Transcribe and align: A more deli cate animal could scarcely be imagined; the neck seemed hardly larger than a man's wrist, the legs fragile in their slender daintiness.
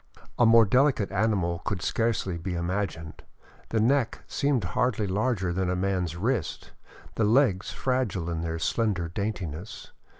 A 0.39 0.47
more 0.47 0.65
deli 0.65 0.93
cate 0.93 1.11
animal 1.11 1.59
could 1.59 1.83
scarcely 1.83 2.35
be 2.35 2.55
imagined; 2.55 3.21
the 3.69 3.79
neck 3.79 4.23
seemed 4.25 4.63
hardly 4.63 5.05
larger 5.05 5.53
than 5.53 5.69
a 5.69 5.75
man's 5.75 6.15
wrist, 6.15 6.71
the 7.17 7.23
legs 7.23 7.69
fragile 7.69 8.27
in 8.27 8.41
their 8.41 8.57
slender 8.57 9.09
daintiness. 9.09 9.91